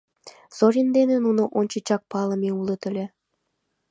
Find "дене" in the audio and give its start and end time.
0.97-1.15